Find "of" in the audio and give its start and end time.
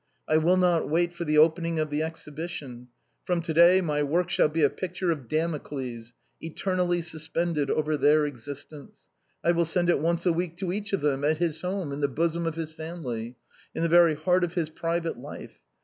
1.77-1.91, 5.11-5.27, 10.91-11.01, 12.47-12.55, 14.43-14.55